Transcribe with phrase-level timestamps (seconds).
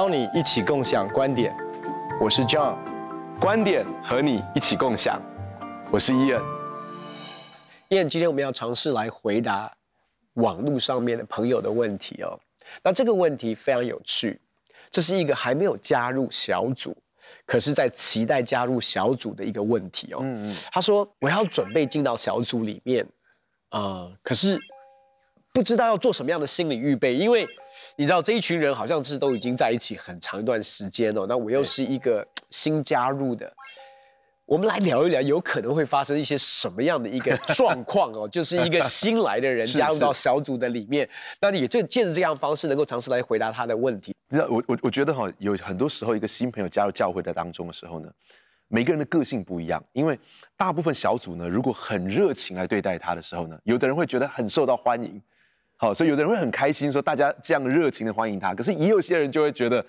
[0.00, 1.54] 邀你一起共享观点，
[2.18, 2.74] 我是 John，
[3.38, 5.20] 观点和你一起共享，
[5.90, 6.40] 我是 Ian。
[7.90, 9.70] Ian，今天我们要尝试来回答
[10.36, 12.40] 网络上面的朋友的问题哦。
[12.82, 14.40] 那这个问题非常有趣，
[14.90, 16.96] 这是一个还没有加入小组，
[17.44, 20.20] 可是在期待加入小组的一个问题哦。
[20.22, 20.56] 嗯嗯。
[20.72, 23.04] 他说：“我要准备进到小组里面，
[23.68, 24.58] 啊、呃，可是
[25.52, 27.46] 不知道要做什么样的心理预备，因为。”
[28.00, 33.52] 你知道这一群人好像是都已经在一起很长一段时间哦，那我又是一个新加入的，
[34.46, 38.26] 我们来聊一聊，有可能会发生一些什么样的一个 状况哦？
[38.26, 41.06] 就是一个新来的人 加入到小组的里面，
[41.42, 44.16] 那你就借着这样的方式能够尝试来回答他的问题。
[44.30, 48.10] 知道我我我觉得哈，有很多时候一个新朋友加入教会的当中的时候呢，
[48.68, 50.18] 每个人的个性不一样，因为
[50.56, 55.20] 大部分小组呢，如果很热情来对待他的时候呢，有的人会觉得很受到欢迎。
[55.80, 58.54] 好，所以有的人会很开心，说大家这样热情的欢迎他。
[58.54, 59.82] 可是也有些人就会觉得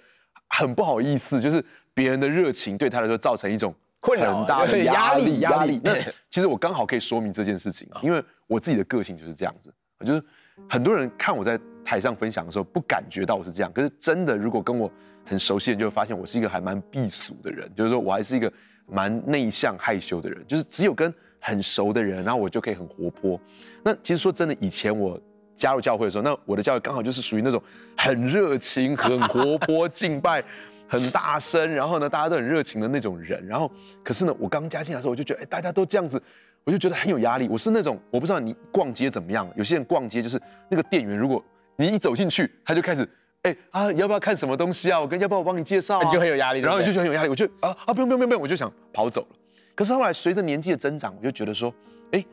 [0.48, 1.62] 很不好意思，就是
[1.94, 5.42] 别人的热情对他来说造成一种很大的压力。
[5.42, 5.82] 压力。
[5.84, 5.94] 那
[6.30, 9.70] 其实我刚好可以说明这件事情，因为我自己的个性就是这样子，
[10.06, 10.24] 就是
[10.70, 13.70] 很多人看我在台上分享的时候，不感觉到我是这样。
[13.74, 14.90] 可是真的，如果跟我
[15.26, 18.50] 很熟悉的人，就会发现我是一个还蛮避俗的人，就是说我还是一个
[18.88, 23.38] 蛮内向害羞的人，就是只有跟很熟的人，然后我就可以很活泼。
[23.84, 25.22] 那其实说真的，以前我。
[25.62, 27.62] 加入教会的时候，那我的教会刚好就是属于那种
[27.96, 30.44] 很热情、很活泼、敬拜
[30.90, 33.46] 很大声，然后呢，大家都很热情的那种人。
[33.46, 33.72] 然后，
[34.04, 36.20] 可是呢，我刚加进来的时候，我就觉得，哎，大家都这样子，
[36.64, 37.48] 我就觉得很有压力。
[37.48, 41.44] 我是那种，我不知道你逛街怎么样，有些人逛街就是那个店员，如果
[41.76, 43.08] 你一走进去，他就开始，
[43.44, 45.00] 哎啊，要不要看什么东西啊？
[45.00, 46.04] 我跟要不要我帮你介绍啊？
[46.06, 47.30] 你就很有压力，然后你就觉得很有压力。
[47.30, 49.38] 我就啊啊，不用不用不用不用，我就想跑走了。
[49.76, 51.72] 可是后来随着年纪的增长，我就觉得说，
[52.14, 52.26] 哎，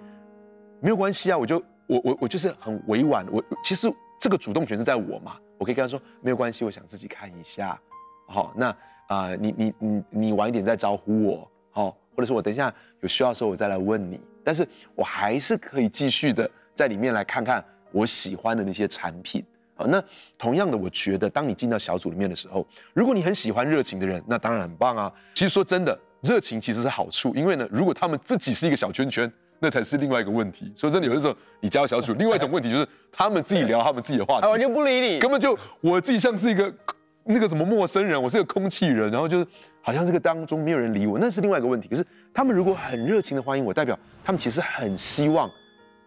[0.80, 1.62] 没有关系啊，我就。
[1.88, 7.80] 我我我就是很委婉，我其实这个主动权是在我嘛，我可以跟他说没有关系，我想自己看一下，
[8.26, 8.76] 好，那
[9.06, 19.42] 啊、你你你你晚一点再招呼我，好，或者是我等一下有需要的时候我再来问你，但是我还是可以继续的在里面来看看我喜欢的那些产品，
[19.74, 20.02] 好，那
[20.36, 25.10] 同样的，我觉得当你进到小组里面的时候，如果你很喜欢热情的人，那当然很棒啊。
[25.34, 29.32] 其实说真的，热情其实是好处，因为呢，如果他们自己是一个小圈圈。
[29.58, 30.70] 那才是另外一个问题。
[30.74, 36.72] 所以真的，有的时候你加入小组，另外一种问题就是他们自己聊他们自己的话题，我就不理你，根本就我自己像是一个
[37.24, 39.46] 那个什么陌生人，我是个空气人，然后就是
[39.82, 41.88] 好像这个当中没有人理我，那是另外一个问题。
[41.88, 45.50] 可是他们如果很热情的欢迎我，代表他们其实很希望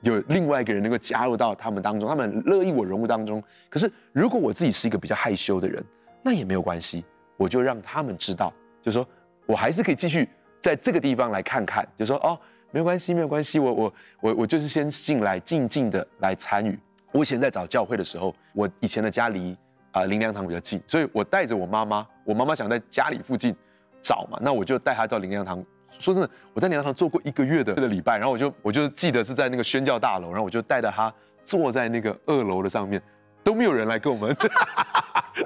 [0.01, 3.43] 有另外一个人能够加入到他们当中，他们乐意我融入当中。
[3.69, 5.83] 可是如果我自己是一个比较害羞的人，
[6.23, 7.03] 那也没有关系，
[7.37, 9.07] 我就让他们知道，就是说
[9.45, 10.27] 我还是可以继续
[10.59, 12.39] 在这个地方来看看，就是说哦。
[12.71, 16.79] 没有关系，没有关系，我我我我就是先进来，静静的来参与。
[17.11, 19.55] 我以前在找教会的时候，我以前的家离
[19.91, 23.53] 啊灵粮堂比较近，所以我带着我妈妈，我妈妈想在家里附近
[24.01, 25.63] 找嘛，那我就带她到灵粮堂。
[25.99, 33.01] 说真的，我在灵粮堂做过一个月的的礼拜，然后我就我就记得是在那个宣教大楼，然后我就带着她坐在那个二楼的上面，
[33.43, 34.35] 都没有人来跟我们。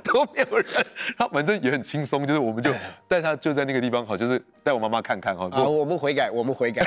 [0.03, 0.65] 都没有人，
[1.17, 2.73] 他反正也很轻松，就是我们就
[3.07, 5.47] 带他就在那个地方，好，就是带我妈妈看看哈。
[5.51, 6.83] 啊，我们悔改，我们悔改。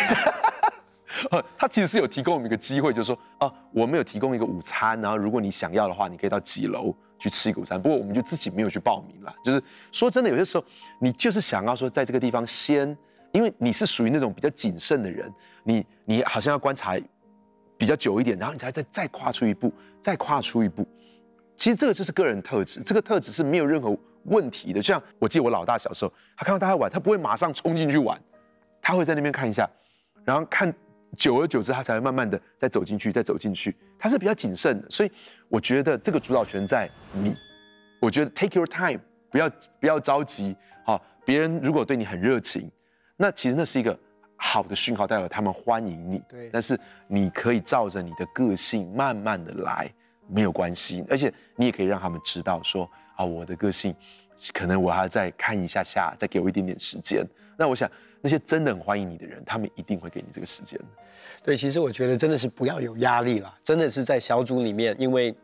[1.57, 7.81] 他其实是有提供我们一个机会，就是说，啊，我们有提供一个午餐，然后如果你想要的话，你可以到几楼去吃一个午餐。
[7.81, 9.35] 不过我们就自己没有去报名了。
[9.43, 10.65] 就是说真的，有些时候
[11.01, 12.97] 你就是想要说，在这个地方先，
[13.33, 15.33] 因为你是属于那种比较谨慎的人，
[15.65, 16.97] 你你好像要观察
[17.77, 20.87] 比较久一点，然后你才再再跨出一步，再跨出一步。
[21.59, 24.81] 其实这个就是个人特质，这个特质是没有任何问题的。
[24.81, 28.19] 就像我记得我老大小时候，他看到大家玩，他不会马上冲进去玩，
[28.81, 29.69] 他会在那边看一下，
[30.25, 30.73] 然后看
[31.17, 33.77] 久而久之，他才会慢慢的再走进去，再走进去。
[33.99, 35.11] 他是比较谨慎的，所以
[35.49, 37.35] 我觉得这个主导权在你。
[38.01, 40.57] 我觉得 take your time，不要不要着急。
[40.85, 42.71] 好，别人如果对你很热情，
[43.17, 43.99] 那其实那是一个
[44.37, 46.23] 好的讯号，代表他们欢迎你。
[46.29, 46.79] 对，但是
[47.09, 49.93] 你可以照着你的个性慢慢的来。
[50.29, 53.95] 没有关系，而且你也可以让他们知道说啊，我的个性，
[54.53, 57.27] 可能我还要再看一下下，再给我一点点时间。
[57.57, 57.91] 那我想
[58.21, 60.79] 那些真的很欢迎你的人，他们一定会给你这个时间。
[61.43, 65.35] 对，其实我觉得真的是不要有压力啦，真的是在小组里面，因为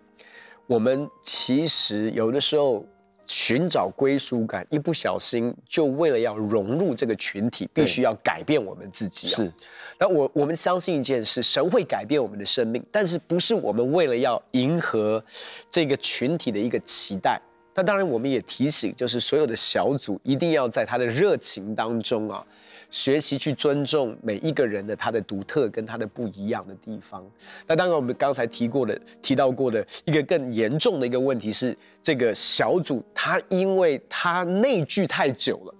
[0.66, 2.86] 我们其实有的时候。
[3.26, 9.36] 寻找归属感，一不小心就为了要融入这个群体，必须要改变我们自己啊。
[9.36, 9.52] 是，
[9.98, 15.24] 那我我们相信一件事，神会改变我们的生命，但是不是我们为了要迎合
[15.70, 17.40] 这个群体的一个期待。
[17.74, 22.44] 那当然，我们也提醒，就是所有的小组一定要在他的热情当中啊。
[22.90, 27.24] 学习去尊重每一个人的他的独特跟他的不一样的地方。
[27.66, 35.74] 那当然，我们刚才提过的、提到过的一个更严重的一个问题是，这个小组他因为他内聚太久了，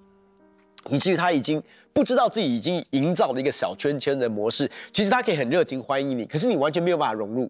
[0.91, 1.63] 以至于他已经
[1.93, 4.69] 不知道自己已经营造了一个小圈圈的模式。
[4.91, 7.49] 其实他可以很热情欢迎你，可是你完全没有办法融入。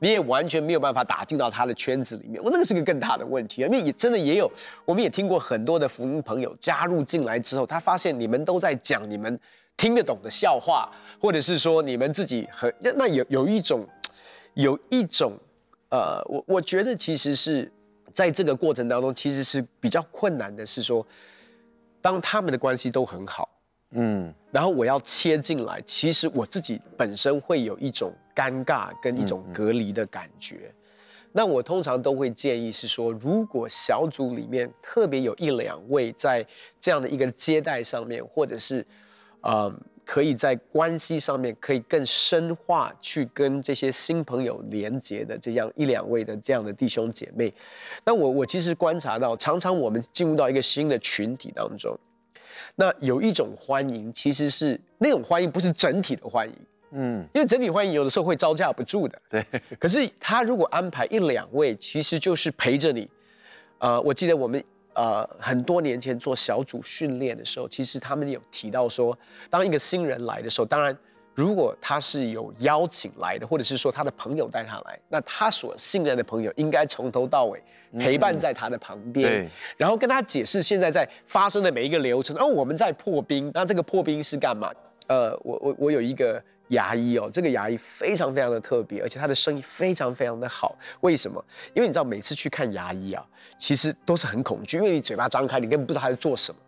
[0.00, 3.62] 你也完全没有办法打进到他的圈子里面，我那个是个更大的问题！
[3.62, 4.50] 因为也真的也有，
[4.84, 9.38] 我们也听过很多的福音朋友加入进来之后，他发现你们都在讲你们
[9.76, 13.86] 听得懂的笑话，或者是说你们自己很那有有一种
[14.54, 15.32] 有一种
[15.90, 17.70] 呃，我我觉得其实是
[18.12, 21.06] 在这个过程当中，其实是比较困难的，是说
[22.02, 23.48] 当他们的关系都很好。
[23.94, 30.72] 嗯，然后我要切进来，其实我自己本身会有一种尴尬跟一种隔离的感觉。
[31.32, 36.46] 那我通常都会建议是说，如果小组里面特别有一两位在
[36.78, 38.86] 这样的一个接待上面，或者是，
[39.40, 39.72] 呃，
[40.04, 47.52] 可以在关系上面可以更深化去跟这些新朋友连接的这样一两位的这样的弟兄姐妹，
[48.04, 51.98] 那我我其实观察到，常常我们进入到一个新的群体当中。
[52.74, 56.54] 那有一种欢迎，其实是那种欢迎，不是整体的欢迎，
[56.92, 59.46] 嗯，因为整体欢迎有的时候会招架不住的，对。
[59.78, 63.08] 可是他如果安排一两位，其实就是陪着你。
[63.78, 64.62] 呃，我记得我们
[64.94, 69.18] 呃很多年前做小组训练的时候，其实他们有提到说，
[69.50, 70.96] 当一个新人来的时候，当然。
[71.34, 77.60] 如果他是有邀请来的，或者是说他的朋友带他来，那他所信任的朋友应该从头到尾
[77.98, 82.36] 陪伴在他的旁边，嗯、然后跟他解释现在在发生的每一个流程。
[82.36, 84.72] 哦，我们在破冰，那这个破冰是干嘛？
[85.06, 90.76] 呃，我我我有一个牙医哦，这个牙医非常非常的特别，而且他的生意非常非常的好。
[91.00, 91.44] 为什么？
[91.74, 93.24] 因为你知道每次去看牙医啊，
[93.58, 96.60] 其实都是很恐惧，因为你嘴巴张开，你根本不知道他在做什么。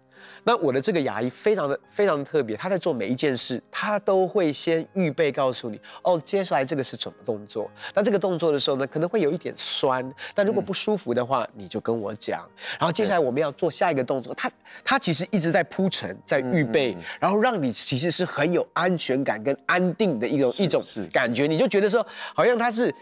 [0.47, 7.69] 那我的这个牙医非常的非常的特别，他在做每一件事，他都会先预备告诉你，哦，接下来这个是什么动作？
[7.93, 12.49] 那这个动作的时候呢，可能会有一点酸，但如果不舒服的话，嗯、你就跟我讲。
[12.79, 14.49] 然后接下来我们要做下一个动作，他
[14.85, 20.81] 他其实一直在铺陈，在预备，嗯嗯、然后让你其实是很有安全感跟安定的一种一种
[21.13, 22.95] 感觉，你就觉得说，好像他是。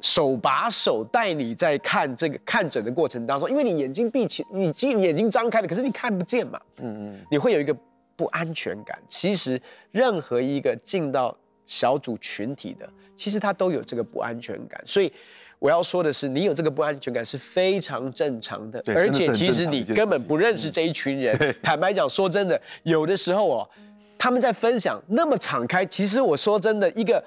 [0.00, 7.76] 手把手带你在看这个看诊的过程当中，因为你眼睛闭起，你眼眼睛张开了，可是你看不见嘛，嗯嗯，你会有一个
[8.14, 8.96] 不安全感。
[9.08, 9.60] 其实
[9.90, 11.36] 任何一个进到
[11.66, 14.80] 小组群体的，其实他都有这个不安全感。
[14.86, 15.12] 所以
[15.58, 21.36] 我要说的是，你有这个不安全感是非常正常的，而且其实你根本不认识这一群人。
[21.60, 23.68] 坦白讲，说真的，有的时候哦，
[24.16, 27.22] 他们在分享那么敞开，其实我说真的，一个。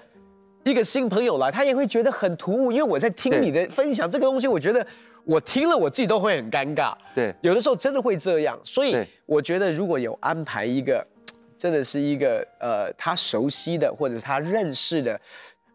[0.64, 4.86] 一个新朋友来，他也会觉得很突兀，因为我在听你的分享这个东西，我觉得
[5.24, 6.96] 我听了我自己都会很尴尬。
[7.16, 11.06] 对，有的时候真的会这样，所以我觉得如果有安排一个，
[11.58, 15.20] 真的是一个呃他熟悉的或者是他认识的，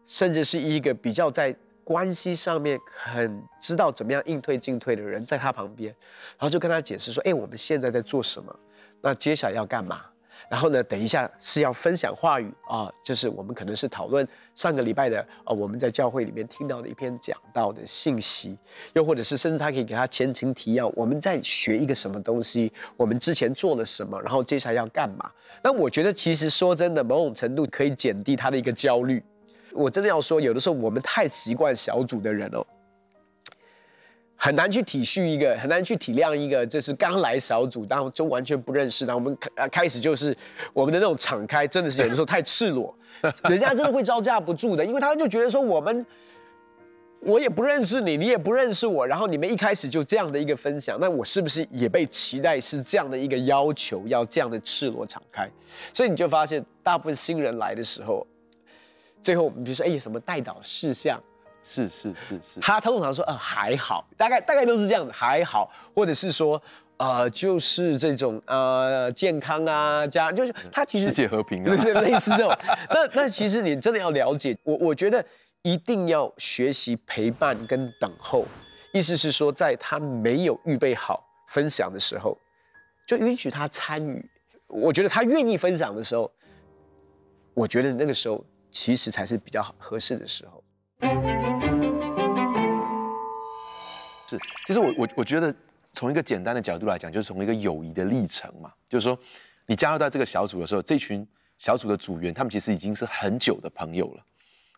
[0.05, 1.53] 甚至是一个比较在
[1.83, 5.93] 关系上面很知道怎么样应退进退的人在他旁边，
[6.37, 8.53] 然后就跟他解释说，哎，我们现在在做什么？
[9.01, 10.01] 那接下来要干嘛？
[10.49, 18.57] 然后呢，等一下是要分享话语啊，就是我们可能是讨论上个礼拜的呃，我们在教会里面听到的一篇讲到的信息，
[18.93, 25.29] 又或者是甚至他可以给他前情提要，我们在学一个什么东西，我们之前做了什么，然后接下来要干嘛？
[25.61, 29.23] 那我觉得其实说真的，某种程度可以减低他的一个焦虑。
[29.73, 32.65] 我真的要说，有的时候我们太习惯小组的人哦。
[34.39, 40.35] 很难去体恤一个，很难去体谅一个，就是刚来小组，然后就完全不认识，然后我们开开始就是
[40.73, 42.95] 我们的那种敞开，真的是有的时候太赤裸，
[43.49, 46.05] 人家真的会招架不住的，因为他就觉得说我们，
[47.21, 55.49] 我也不认识你，你也不认识我，然后你们一开始就这样的一个分享，那我是不是也被期待是这样的一个要求，要这样的赤裸敞开？
[55.91, 58.25] 所以你就发现，大部分新人来的时候，
[59.23, 61.19] 最后我们比如说哎，有什么带导事项？
[61.69, 66.61] 是是是是，他通常说呃还好，大概大概都是这样子还好，或者是说
[66.95, 72.57] 呃就是这种呃健康啊，家就是他其实世界和平啊， 类似这种。
[72.89, 75.23] 那 那其实你真的要了解，我我觉得
[75.63, 78.45] 一定要学习陪伴跟等候，
[78.93, 82.37] 意思是说在他没有预备好分享的时候，
[83.05, 84.25] 就允许他参与。
[84.67, 86.31] 我觉得他愿意分享的时候，
[87.53, 90.56] 我觉得那个时候其实才是比较合适的时候。
[94.29, 95.53] 是，其实我我我觉得
[95.93, 99.17] 从一个简单的角度来讲，就是从一个友谊的历程嘛，就是说
[99.65, 101.25] 你加入到这个小组的时候，这群
[101.57, 104.23] 小组的组员他们其实已经是很久的朋友了，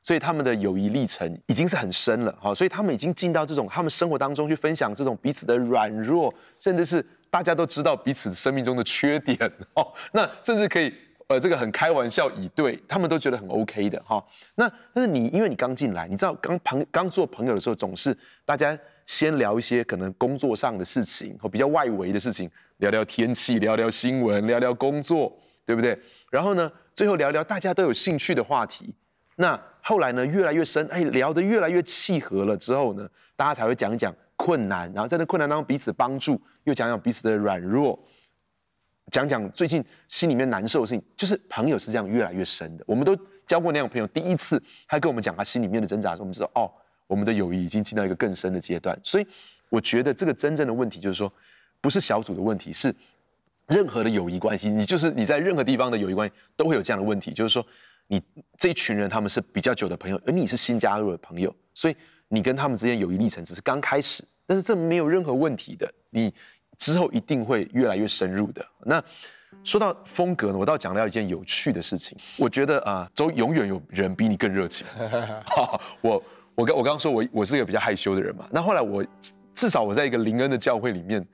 [0.04, 9.38] 所以他们的友谊历程已经是很深了哈，所以他们已经进到这种他们生活当中去分享这种彼此的软弱，甚至是大家都知道彼此生命中的缺点
[9.76, 10.94] 哦，那甚至可以
[11.30, 14.24] 呃，这个很开玩笑以对，他们都觉得很 OK 的哈。
[14.56, 25.32] 那但是你因为你刚进来，你知道刚朋刚做朋友的时候，总是大家先聊一些可能工作上的事情或比较外围的事情，聊聊天气，聊聊新闻，聊聊工作，
[25.68, 25.96] 对不对？
[26.32, 28.92] 然后呢，最后聊聊大家都有兴趣的话题。
[29.36, 38.00] 那后来呢，越来越深，哎，聊得越来越契合了之后呢，大家才会讲一讲困难，然后在那困难当中彼此帮助，又讲讲彼此的软弱，
[39.12, 42.84] 讲讲最近心里面难受的事情，就是朋友是这样越来越深的。
[42.88, 46.72] 我们都交过那样朋友，第一次他跟我们讲他心里面的挣扎的时候，我们知道哦，
[47.08, 48.98] 我们的友谊已经进到一个更深的阶段。
[49.04, 49.28] 所以
[49.70, 51.32] 我觉得这个真正的问题就是说，
[51.82, 52.94] 不是小组的问题，是
[53.68, 57.66] 任何的友谊关系，你就是你在任何地方的友谊关系都会有这样的问题，就是说。
[58.12, 58.20] 你
[58.58, 61.96] 这一群人，他们是比较久的朋友，而你是新加入的朋友，所以
[62.28, 66.34] 你跟他们之间友谊历程只是刚开始，但是这没有任何问题的，你
[66.80, 68.66] 之后一定会越来越深入的。
[68.84, 69.02] 那
[69.64, 74.88] 说到风格呢，我倒讲到一件有趣的事情，我觉得啊，都永远有人比你更热情。
[76.02, 76.24] 我
[76.56, 79.06] 我刚我刚刚说我我是一个比较害羞的人嘛，那后来我
[79.54, 81.26] 至少我在一个林恩的教会里面，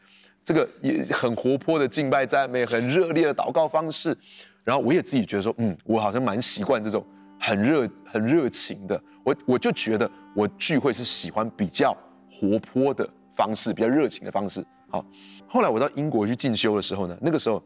[0.43, 4.17] 这个也很活泼的敬拜赞美，很热烈的祷告方式。
[4.63, 7.05] 然后我也自己觉得说，嗯，我好像蛮习惯这种
[7.39, 8.99] 很热、很热情的。
[9.23, 11.95] 我我就觉得我聚会是喜欢比较
[12.31, 14.65] 活泼的方式，比较热情的方式。
[14.89, 15.05] 好，
[15.47, 17.61] 后来我到英国去进修的时候呢，那个时候，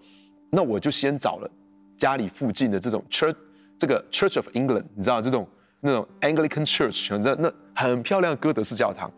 [0.49, 1.49] 那我就先找了
[1.97, 3.35] 家里附近的这种 church，
[3.77, 5.47] 这个 Church of England，你知道这种
[5.79, 9.11] 那种 Anglican Church，你知道那很漂亮的哥德式教堂。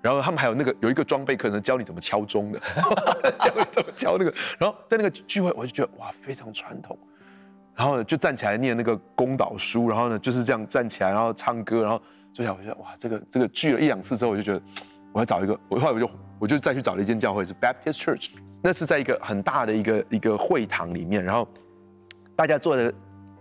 [0.00, 2.58] 然后他们还有那个有一个装备课能教你怎么敲钟的，
[3.38, 4.34] 教你怎么敲那个。
[4.58, 6.98] 然后在那个聚会，我就觉得哇，非常传统。
[7.72, 12.02] 然后就站起来念那个公祷书，然后呢就是这样站起来，然后唱歌，然后
[12.32, 12.52] 坐下。
[12.52, 14.60] 我觉得哇，这个这个聚了一两次之后，我就觉得
[15.12, 15.58] 我要找一个。
[15.68, 18.30] 我后来我就我就再去找了一间教会，是 Baptist Church，
[18.62, 21.46] 那是在一个很大的一个一个会堂里面，然后
[22.34, 22.92] 大家坐的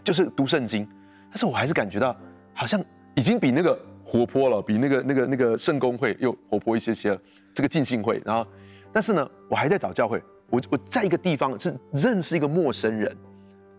[0.03, 0.87] 就是读圣经，
[1.29, 2.15] 但是我还是感觉到
[2.53, 2.83] 好像
[3.15, 3.77] 已经比那个。
[4.03, 7.21] 活泼了，比那个那个那个圣公会又活泼一些些了。
[7.53, 8.45] 这个浸信会，然后，
[8.91, 10.21] 但是呢，我还在找教会。
[10.49, 13.15] 我我在一个地方是认识一个陌生人，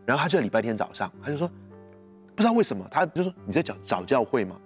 [0.06, 1.50] 然后他就在礼拜天早上，他就说，
[2.34, 4.56] 不知道为什么，他就说你在找找教会吗？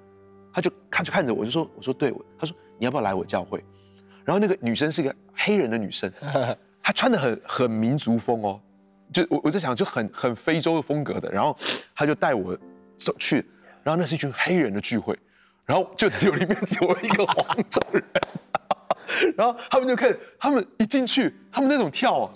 [0.57, 3.63] 他就看就看着我，就说我说对，他说你要不要来我教会？
[4.25, 6.11] 然后那个女生是一个黑人的女生，
[6.83, 8.59] 她穿的很很民族风哦，
[9.13, 11.55] 就我我在想就很很非洲的风格的，然后
[11.95, 12.57] 他就带我
[12.97, 13.45] 走去，
[13.83, 15.15] 然后那是一群黑人的聚会。
[15.67, 18.03] 然后就只有里面只有一个黄种人，
[19.37, 22.33] 然后他们就看，他们一进去，他们那种跳啊，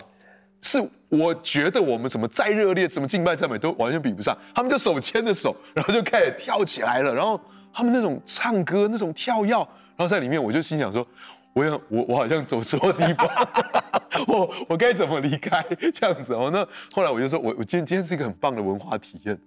[0.61, 4.37] 是我觉得我们什么再热烈，什么敬拜赞美都完全比不上。
[4.53, 7.15] 他们就手牵着手，然后就开始跳起来了。
[7.15, 7.39] 然后
[7.73, 11.05] 他们那种唱歌，那种跳跃，然后在里面，我就心想说，
[11.53, 13.29] 我想我我好像走错地方，
[14.27, 15.63] 我我该怎么离开
[15.93, 16.49] 这样子哦？
[16.51, 19.37] 那后来我就说我我今天今天是一个很棒的文化体验。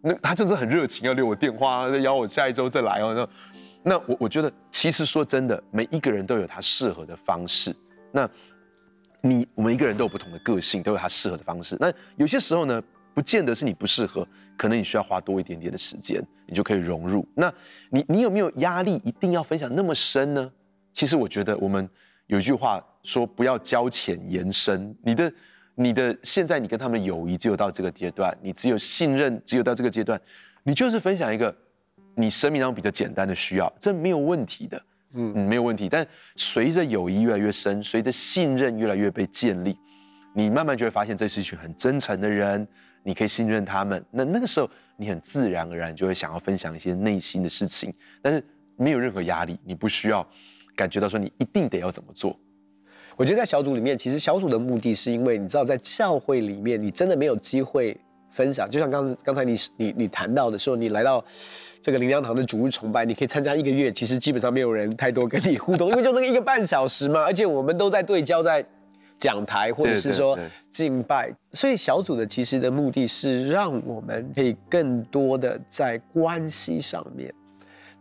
[0.00, 3.12] 那他就是很热情，要留我电话，再邀我下一周再来哦。
[3.82, 7.74] 那那我我觉得，其实说真的，每一个人都有他适合的方式。
[8.12, 8.28] 那
[9.20, 11.76] 你我们一个人都有不同的个性，都有他适合的方式。
[11.80, 12.80] 那有些时候呢，
[13.18, 14.24] 不见得是你不适合，
[14.56, 17.26] 可能你需要花多一点点的时间，你就可以融入。
[17.34, 17.52] 那
[17.90, 20.52] 你你有没有压力，一定要分享那么深呢？
[20.92, 21.90] 其实我觉得我们
[22.28, 24.96] 有一句话说，不要交浅言深。
[25.02, 25.32] 你的。
[25.80, 30.20] 你的现在，你跟他们的友谊只有到这个阶段，你只有信任，只有到这个阶段，
[30.64, 31.56] 你就是分享一个
[32.16, 34.82] 你生命当中比较简单的需要，这没有问题的，
[35.12, 35.88] 嗯嗯，没有问题。
[35.88, 39.78] 但随着友谊越来越深，随着信任越来越被建立，
[40.34, 42.66] 你慢慢就会发现这是一群很真诚的人，
[43.02, 44.04] 你可以信任他们。
[44.10, 48.42] 那那个时候，你很自然而然就会想要分享一些内心的事情，但是
[48.76, 50.26] 没有任何压力，你不需要
[50.76, 52.38] 感觉到说你一定得要怎么做。
[53.16, 57.98] 我觉得在小组里面，其实小组的目的是因为你知道，在教会里面，你真的没有机会
[58.30, 58.70] 分享。
[58.70, 61.24] 就像刚刚才你你你谈到的时候，你来到
[61.82, 68.64] 这个灵粮堂的主日崇拜，你可以参加一个月，其实基本上没有人太多跟你互动，因为就那个一个半小时嘛，而且我们都在对焦在
[69.18, 70.38] 讲台或者是说
[70.70, 77.34] 敬拜，所以小组的其实的目的是让我们可以更多的在关系上面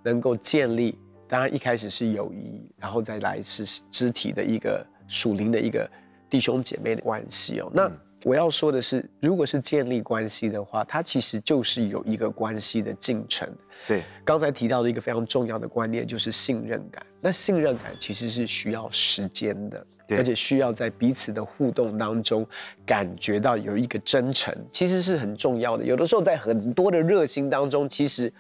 [0.04, 0.98] 能够建立。
[1.28, 4.86] 当然一开始是友谊，然后再来是肢体的一个。
[5.10, 5.90] 属灵的一个
[6.30, 7.90] 弟兄姐妹的关系哦，那
[8.26, 13.50] 我要说的是，如果是建立关系的话，它其实就是有一个关系的进程。
[13.88, 17.06] 对，刚才提到的一个非常重要的观念就是信任感。
[17.22, 22.48] 那信任感其实是需要时间的，对，而且需要在彼此的互动当中
[22.86, 25.84] 感觉到有一个真诚，其实是很重要的。
[25.84, 28.32] 有的时候在很多的热心当中，其实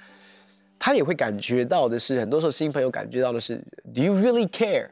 [0.80, 3.58] 他也会感觉到的是，很多时候新朋友感觉到的是
[3.94, 4.90] ，Do you really care？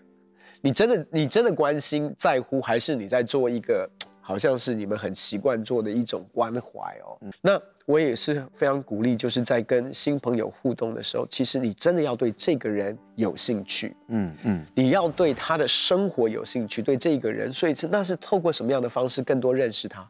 [0.61, 3.87] 你真的，你真的关心在乎，还是你在做一个
[4.27, 7.15] 好像是你们很习惯做的一种关怀哦。
[7.41, 20.09] 那我也是非常鼓励，就是在跟新朋友互动的时候，其实你真的要对这个人有兴趣，嗯嗯，你要对他的生活有兴趣，对这个人，所以是那是透过什么样的方式更多认识他？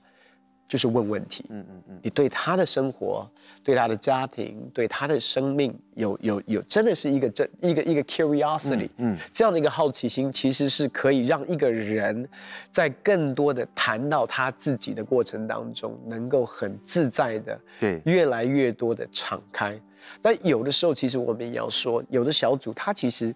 [0.67, 3.29] 就是问问题，嗯嗯嗯，你对他的生活、
[3.63, 12.27] 对他的家庭、对他的生命有有有，真的是一个这一个一个 curiosity，嗯，这样的一个好奇心，其实是可以让一个人
[12.71, 19.79] 在更多的谈到他自己的过程当中，能够很自在的，对，越来越多的敞开。
[20.21, 23.33] 但有的时候，其实我们也要说，有的小组他其实。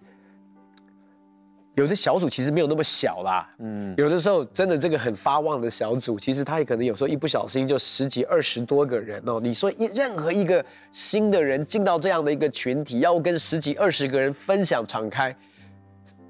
[1.76, 9.40] 有的小组其实没有那么小啦，嗯，有的时候真的这个很发旺的小组，其实他也可能有时候一不小心就十几二十多个人哦。
[9.40, 15.34] 你说一任何一个新的人进到这样的一个群体，要跟十几二十个人分享敞开，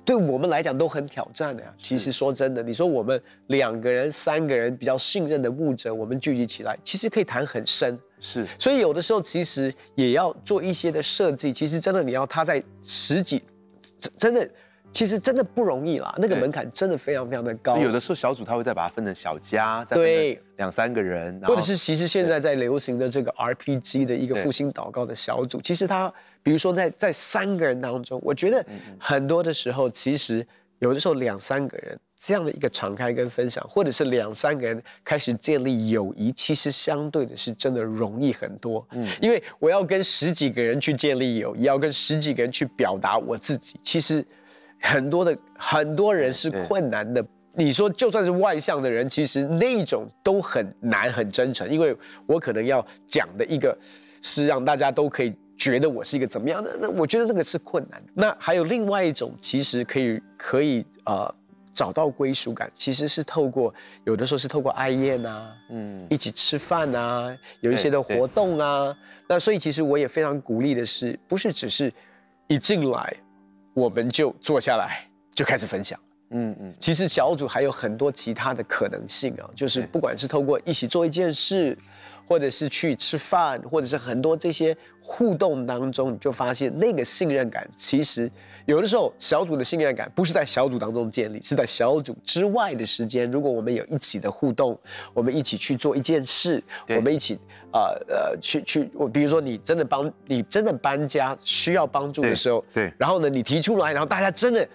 [0.04, 1.74] 对我们来讲都很挑战的呀。
[1.78, 7.98] 其实说真的，你说我们两个人、三个人比较信任的牧者，我们聚集起来，其实可以谈很深。
[8.20, 11.50] 是，所以有的时候其实也要做一些的设计。
[11.50, 13.42] 其实真的你要他在十几，
[14.18, 14.48] 真的。
[14.92, 17.78] 其实真的不容易啦，那个门槛真的非常非常的高。
[17.78, 28.64] 有的时候小组他会再把它分成小家，再分成两三个人，或者是其实现在在流行的这个 RPG 的一个复兴祷告的小组，其实他比如说在在三个人当中，我觉得
[28.98, 30.44] 很多的时候，其实
[30.80, 38.84] 有的时候两三个人这样的一个敞开跟分享，或者是两三个人开始建立友谊，其实相对的是真的容易很多。
[38.90, 44.26] 嗯，因为我要跟十几个人去建立友谊，要跟十几个人去表达我自己，其实。
[44.80, 51.96] 很多的很多人是困难的，你说就算是外向的人，其实那种都很难很真诚，因为
[52.26, 53.76] 我可能要讲的一个，
[54.22, 58.02] 是让大家都可以觉得我是一个怎么样的，那我觉得那个是困难。
[58.14, 61.32] 那还有另外一种，其实可以可以呃
[61.72, 63.72] 找到归属感，其实是透过
[64.04, 68.96] 有的时候是透过爱宴啊，嗯，一起吃饭啊，有一些的活动啊，
[69.28, 71.92] 那所以其实我也非常鼓励的是，不是只是
[72.48, 73.14] 一进来。
[73.74, 75.98] 我们就坐下来，就开始分享。
[76.30, 81.76] 嗯嗯，其实小组还有很多其他的可能性啊，就是不管是透过一起做一件事，
[82.24, 88.30] 或者是去吃饭，或者是很多这些互动当中，你就发现那个信任感，其实
[88.64, 93.28] 有的时候小组的信任感不是在小组当中建立，是在小组之外的时间。
[93.32, 94.78] 如果我们有一起的互动，
[95.12, 97.36] 我们一起去做一件事，我们一起
[97.72, 104.68] 呃呃去去，我比如说你真的帮你真的搬家需要帮助的时候，对，然后呢你提出来，然后大家真的。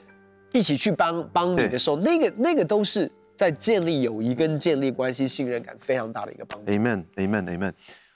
[0.57, 6.71] 一起去帮帮你的时候，那个那个都是在建立友谊跟建立关系、信任感非常大的一个帮助。
[6.71, 7.73] Amen，Amen，Amen。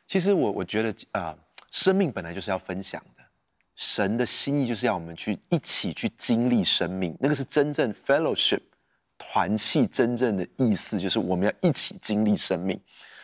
[0.07, 1.37] 其实我我觉得啊、呃，
[1.69, 3.23] 生命本来就是要分享的，
[3.75, 8.61] 神的心意就是要我们去一起去经历生命，那个是真正 fellowship
[9.17, 12.79] 团契真正的意思，就是我们要一起经历生命。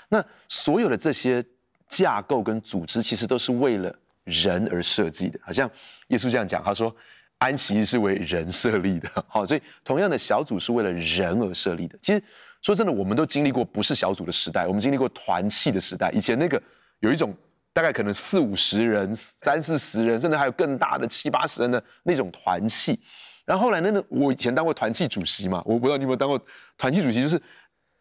[0.09, 1.41] 那所有的这些
[1.87, 5.39] 架构跟组织，其实都是为了人而设计的。
[5.41, 5.71] 好像
[6.09, 6.93] 耶稣这样讲，他说。
[7.37, 11.97] 安息是为人设立的， 好，所以同样的小组是为了人而设立的。
[12.01, 12.23] 其实
[12.61, 16.09] 说真的，我们都经历过不是小组的时代，我们经历过团契的时代。
[16.11, 16.61] 以前那个
[16.99, 17.35] 有一种
[17.73, 22.99] 大概可能四五十人、三四十人，甚至还有更大的七八十人的那种团契。
[23.45, 26.39] 然后后来那个我以前当过团契主席嘛，我不知道你有没有当过
[26.77, 27.39] 团契主席，就是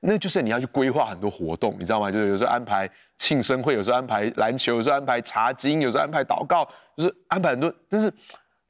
[0.01, 2.11] 那就是你要去规划很多活动，你知道吗？
[2.11, 6.67] 就是有时候安排庆生会，有时候安排篮球，有时候安排茶经，有时候安排祷告，
[6.97, 8.11] 就是安排很多，但是。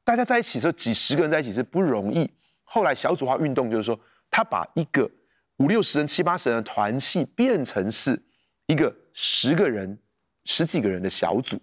[0.05, 2.29] 大家在一起的时候，几十个人在一起是不容易。
[2.63, 5.09] 后来小组化运动就是说，他把一个
[5.57, 8.21] 五六十人、七八十人的团契变成是
[8.67, 9.97] 一个十个人、
[10.43, 11.59] 十几个人的小组，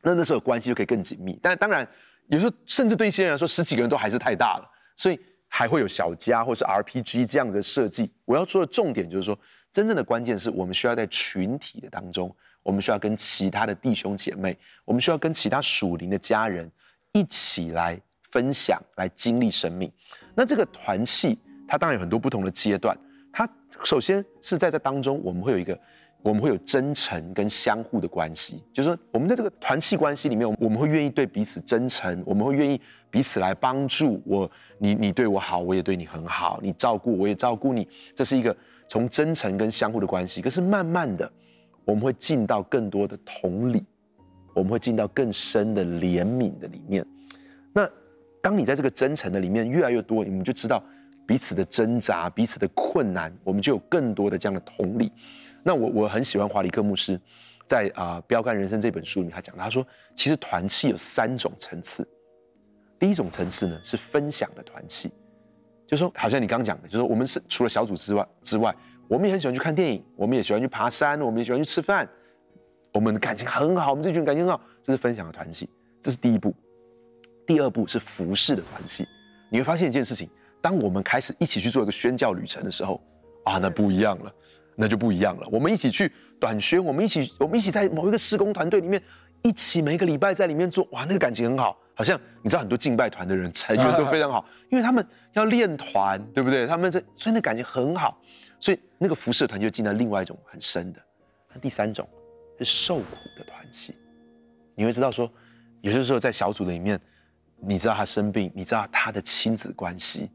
[0.00, 1.36] 那那时候关系就可以更紧密。
[1.42, 1.86] 但当然，
[2.28, 8.12] 有时候甚至对一些人来说，十几个人都还是太大了，所以还会有小家或是 RPG 这样子的设计。
[8.24, 9.36] 我要做的重点就是说，
[9.72, 16.70] 真正的关键是我们需要在群体的当中，我们需要跟其他的弟兄姐妹，我们需要跟其他属灵的家人。
[17.16, 17.98] 一起来
[18.30, 19.90] 分享，来经历生命。
[20.34, 22.94] 那这个团契，它当然有很多不同的阶段。
[23.32, 23.48] 它
[23.82, 25.78] 首先是在这当中，我们会有一个，
[26.20, 28.62] 我们会有真诚跟相互的关系。
[28.70, 32.78] 就是说，我们在这个团契关系里面，我们会愿意对彼此真诚，我们会愿意
[33.10, 34.50] 彼此来帮助我。
[34.76, 36.60] 你你对我好，我也对你很好。
[36.62, 37.88] 你照顾我，也照顾你。
[38.14, 38.54] 这是一个
[38.86, 40.42] 从真诚跟相互的关系。
[40.42, 41.32] 可是慢慢的，
[41.86, 43.82] 我们会进到更多的同理。
[44.56, 47.04] 我们会进到更深的怜悯的里面。
[47.74, 47.88] 那
[48.40, 50.82] 当你在这个真诚的里面越来越多，你们就知道
[51.26, 55.12] 彼此的挣扎、彼此的困难，我们就有更多的这样的同理。
[55.62, 57.20] 那我我很喜欢华理克牧师
[57.66, 62.08] 在啊《标杆人生》这本书里面，他讲，他说其实团契有三种层次。
[62.98, 65.10] 第一种层次呢是分享的团契，
[65.86, 68.74] 就说好像你刚讲的，就是说我们是除了小组之外之外，
[69.06, 72.08] 我们也很喜欢去看电影，我们也喜欢去爬山，我们也喜欢去吃饭，
[72.96, 75.68] 我们的感情很好，我们这群感情很好，这是分享的团契，
[76.00, 76.54] 这是第一步。
[77.46, 79.06] 第二步是服侍的团契，
[79.50, 80.30] 你会发现一件事情，
[80.62, 82.98] 当我们开始一起去做一个宣教旅程的时候，
[83.44, 84.32] 啊，那不一样了，
[84.74, 85.46] 那就不一样了。
[85.52, 89.02] 我们一起去短宣，我们一起，我们一起在某一个施工团队里面，
[89.42, 96.66] 一起每个礼拜在里面做，哇，那个感情很好，好像你知道很多敬拜团的人成员都非常好，因为他们要练团，对不对？
[96.66, 98.18] 他们这所以那感情很好。
[98.58, 101.00] 所以那个服侍团就进到另外一种很深的，
[101.52, 102.08] 那第三种
[102.58, 103.94] 是受苦的团契。
[104.74, 105.30] 你会知道说，
[105.80, 107.00] 有些时候在小组的里面，
[107.60, 110.30] 你知道他生病，你知道他的亲子关系，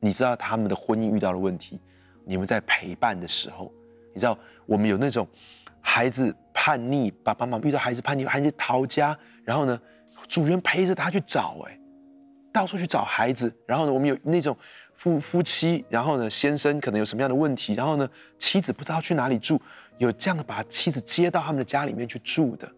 [0.00, 1.80] 你知道他们的婚姻遇到了问题，
[2.24, 3.72] 你们在陪伴的时候，
[4.14, 5.26] 你知道我们有那种
[5.80, 9.80] 孩子叛逆，爸爸妈妈遇到孩子叛逆，孩子逃家，然后呢，
[10.28, 11.78] 主人陪着他去找，哎，
[12.52, 14.56] 到处去找孩子，然后呢，我们有那种。
[15.02, 19.60] 夫夫妻，然后呢，先生可能有什么样的问题，然后呢，妻子不知道去哪里住，
[19.98, 22.70] 有这样的把妻子接到他们的家里面去住的，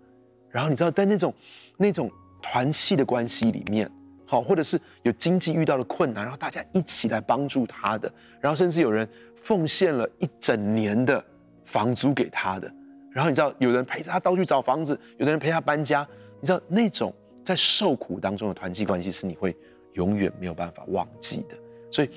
[0.49, 1.35] 然后你知道在那种
[1.77, 2.11] 那种
[2.41, 3.87] 团契的关系里面，
[4.25, 8.11] 好，或者是有经济遇到的困难，然后大家一起来帮助他的，
[8.41, 9.07] 然后甚至有人
[9.37, 11.23] 奉献了一整年的
[11.67, 12.73] 房租给他的，
[13.13, 16.09] 然后你知道有人陪着他到处找房子，有的人陪他搬家，
[16.41, 19.55] 你知道那种在受苦当中的团契关系是你会
[19.93, 21.59] 永远没有办法忘记的。
[21.95, 22.11] 所以，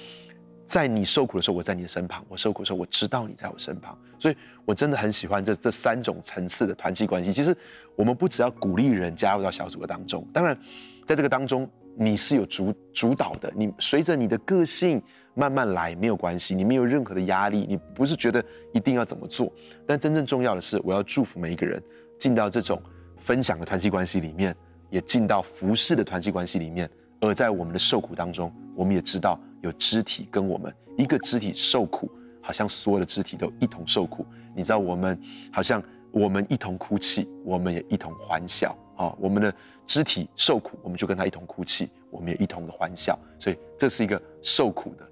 [0.65, 3.95] 在你受苦的时候，我在你的身旁；我受苦的时候，我知道你在我身旁。
[4.17, 4.35] 所以
[4.65, 7.31] 我真的很喜欢这这三种层次的团契关系。
[7.31, 7.55] 其实，
[7.95, 10.59] 我们不只要鼓励人加入到小组的当中，当然，
[11.05, 13.53] 在这个当中你是有主主导的。
[13.55, 14.99] 你随着你的个性
[15.35, 19.53] 慢慢来没有关系，你没有任何的压力，你不是觉得一定要怎么做。
[19.85, 21.79] 但真正重要的是，我要祝福每一个人
[22.17, 22.81] 进到这种
[23.15, 24.55] 分享的团契关系里面，
[24.89, 26.89] 也进到服饰的团契关系里面。
[27.19, 29.39] 而在我们的受苦当中，我们也知道。
[29.61, 32.09] 有肢体跟我们一个肢体受苦，
[32.41, 34.25] 好像所有的肢体都一同受苦。
[34.55, 35.19] 你知道，我们
[35.51, 39.15] 好像我们一同哭泣，我们也一同欢笑啊！
[39.19, 39.53] 我们的
[39.85, 43.17] 肢体受苦，我们就跟他一同哭泣，我们也一同的欢笑。
[43.39, 45.07] 所以这是一个受苦的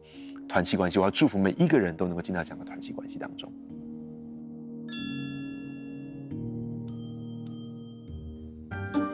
[0.48, 0.98] 团契关系。
[0.98, 3.52] 我要祝福每一个人都能够进到这样的团契关系当中。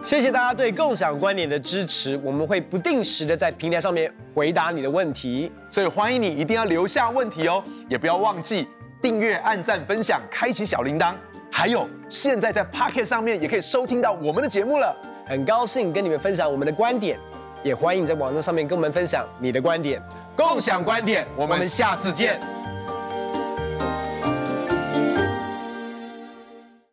[0.04, 8.68] 谢谢大家对共享观点的支持，我们会不定时的在平台上面回答你的问题，所以欢迎你一定要留下问题哦，也不要忘记
[9.00, 11.14] 订阅、按赞、分享、开启小铃铛，
[11.52, 14.96] 还有现在在 Pocket 上面也可以收听到我们的节目了。
[15.28, 17.20] 很高兴跟你们分享我们的观点，
[17.64, 20.02] 也欢迎在网站上面跟我们分享你的观点，
[20.36, 22.42] 共享观点，我们下次见。